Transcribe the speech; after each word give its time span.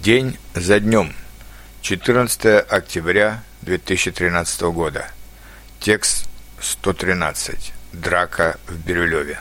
День 0.00 0.38
за 0.54 0.80
днем. 0.80 1.12
14 1.82 2.64
октября 2.66 3.42
2013 3.60 4.62
года. 4.72 5.06
Текст 5.80 6.30
113. 6.60 7.74
Драка 7.92 8.56
в 8.66 8.78
Бирюлеве. 8.86 9.38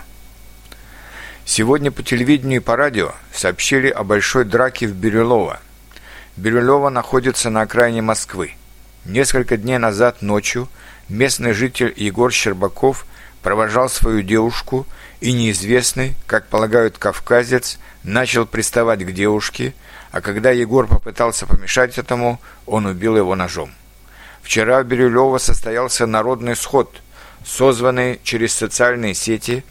Сегодня 1.46 1.90
по 1.90 2.04
телевидению 2.04 2.60
и 2.60 2.64
по 2.64 2.76
радио 2.76 3.14
сообщили 3.34 3.88
о 3.88 4.04
большой 4.04 4.44
драке 4.44 4.88
в 4.88 4.94
Бирюлово. 4.94 5.62
Бирюлево 6.36 6.90
находится 6.90 7.50
на 7.50 7.62
окраине 7.62 8.02
Москвы. 8.02 8.56
Несколько 9.06 9.56
дней 9.56 9.78
назад 9.78 10.22
ночью 10.22 10.68
местный 11.08 11.54
житель 11.54 11.94
Егор 11.96 12.30
Щербаков 12.30 13.06
провожал 13.42 13.90
свою 13.90 14.22
девушку, 14.22 14.86
и 15.20 15.34
неизвестный, 15.34 16.16
как 16.26 16.48
полагают 16.48 16.98
кавказец, 16.98 17.80
начал 18.04 18.46
приставать 18.46 19.06
к 19.06 19.12
девушке, 19.12 19.74
а 20.12 20.20
когда 20.22 20.52
Егор 20.52 20.88
попытался 20.88 21.46
помешать 21.46 21.98
этому, 21.98 22.42
он 22.66 22.86
убил 22.86 23.16
его 23.16 23.36
ножом. 23.36 23.72
Вчера 24.42 24.82
в 24.82 24.86
Бирюлево 24.86 25.38
состоялся 25.38 26.08
народный 26.08 26.56
сход, 26.56 27.02
созванный 27.46 28.20
через 28.24 28.54
социальные 28.54 29.14
сети, 29.14 29.64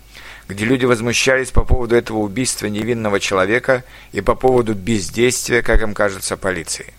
где 0.48 0.64
люди 0.64 0.84
возмущались 0.84 1.50
по 1.50 1.64
поводу 1.64 1.96
этого 1.96 2.18
убийства 2.18 2.66
невинного 2.66 3.20
человека 3.20 3.84
и 4.12 4.20
по 4.20 4.34
поводу 4.34 4.74
бездействия, 4.74 5.62
как 5.62 5.82
им 5.82 5.94
кажется, 5.94 6.36
полиции. 6.36 6.94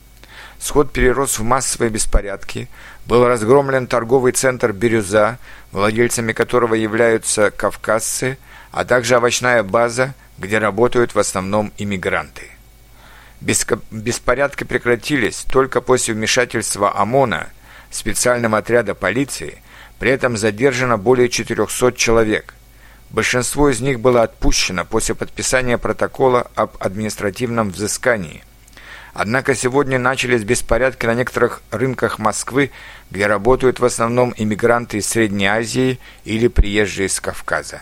Сход 0.62 0.94
перерос 0.94 1.40
в 1.40 1.44
массовые 1.44 1.90
беспорядки, 1.90 2.70
был 3.08 3.26
разгромлен 3.28 3.88
торговый 3.88 4.32
центр 4.32 4.74
«Бирюза», 4.74 5.40
владельцами 5.72 6.34
которого 6.34 6.76
являются 6.76 7.50
кавказцы, 7.50 8.38
а 8.72 8.86
также 8.86 9.18
овощная 9.18 9.64
база, 9.64 10.14
где 10.38 10.60
работают 10.60 11.16
в 11.16 11.20
основном 11.20 11.74
иммигранты. 11.80 12.44
Беспорядки 13.42 14.64
прекратились 14.64 15.46
только 15.50 15.82
после 15.82 16.14
вмешательства 16.14 16.96
ОМОНа, 16.96 17.48
специального 17.90 18.60
отряда 18.60 18.94
полиции, 18.94 19.64
при 19.98 20.12
этом 20.12 20.38
задержано 20.38 21.00
более 21.00 21.30
400 21.30 21.94
человек. 21.94 22.54
Большинство 23.10 23.68
из 23.70 23.82
них 23.82 24.00
было 24.00 24.22
отпущено 24.22 24.86
после 24.86 25.16
подписания 25.16 25.80
протокола 25.80 26.52
об 26.54 26.78
административном 26.80 27.72
взыскании– 27.72 28.44
Однако 29.14 29.56
сегодня 29.56 30.00
начались 30.00 30.44
беспорядки 30.44 31.06
на 31.06 31.14
некоторых 31.14 31.62
рынках 31.70 32.18
Москвы, 32.18 32.72
где 33.10 33.28
работают 33.28 33.80
в 33.80 33.86
основном 33.86 34.34
иммигранты 34.38 34.98
из 34.98 35.08
Средней 35.08 35.48
Азии 35.48 36.00
или 36.24 36.48
приезжие 36.48 37.08
из 37.08 37.20
Кавказа. 37.20 37.82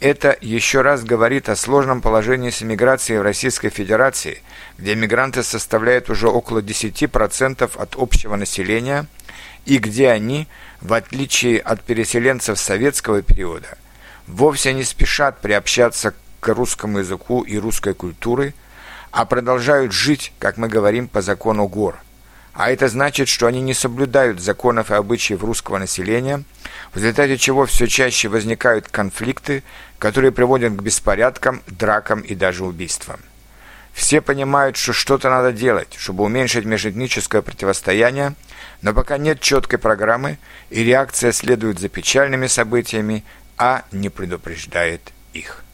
Это 0.00 0.36
еще 0.40 0.82
раз 0.82 1.04
говорит 1.04 1.48
о 1.48 1.56
сложном 1.56 2.02
положении 2.02 2.50
с 2.50 2.62
иммиграцией 2.62 3.20
в 3.20 3.22
Российской 3.22 3.70
Федерации, 3.70 4.42
где 4.76 4.94
мигранты 4.94 5.42
составляют 5.42 6.10
уже 6.10 6.28
около 6.28 6.58
10% 6.58 7.70
от 7.80 7.96
общего 7.96 8.36
населения, 8.36 9.06
и 9.64 9.78
где 9.78 10.10
они, 10.10 10.48
в 10.80 10.92
отличие 10.92 11.60
от 11.60 11.82
переселенцев 11.82 12.58
советского 12.58 13.22
периода, 13.22 13.78
вовсе 14.26 14.74
не 14.74 14.84
спешат 14.84 15.40
приобщаться 15.40 16.14
к 16.40 16.48
русскому 16.48 16.98
языку 16.98 17.42
и 17.42 17.56
русской 17.56 17.94
культуре– 17.94 18.52
а 19.16 19.24
продолжают 19.24 19.92
жить, 19.92 20.34
как 20.38 20.58
мы 20.58 20.68
говорим, 20.68 21.08
по 21.08 21.22
закону 21.22 21.66
гор. 21.68 21.96
А 22.52 22.70
это 22.70 22.86
значит, 22.86 23.28
что 23.28 23.46
они 23.46 23.62
не 23.62 23.72
соблюдают 23.72 24.42
законов 24.42 24.90
и 24.90 24.94
обычаев 24.94 25.42
русского 25.42 25.78
населения, 25.78 26.44
в 26.92 26.98
результате 26.98 27.38
чего 27.38 27.64
все 27.64 27.86
чаще 27.86 28.28
возникают 28.28 28.88
конфликты, 28.88 29.62
которые 29.98 30.32
приводят 30.32 30.74
к 30.74 30.82
беспорядкам, 30.82 31.62
дракам 31.66 32.20
и 32.20 32.34
даже 32.34 32.62
убийствам. 32.62 33.18
Все 33.94 34.20
понимают, 34.20 34.76
что 34.76 34.92
что-то 34.92 35.30
надо 35.30 35.50
делать, 35.50 35.94
чтобы 35.96 36.22
уменьшить 36.22 36.66
межэтническое 36.66 37.40
противостояние, 37.40 38.34
но 38.82 38.92
пока 38.92 39.16
нет 39.16 39.40
четкой 39.40 39.78
программы, 39.78 40.36
и 40.68 40.84
реакция 40.84 41.32
следует 41.32 41.78
за 41.78 41.88
печальными 41.88 42.48
событиями, 42.48 43.24
а 43.56 43.84
не 43.92 44.10
предупреждает 44.10 45.00
их. 45.32 45.65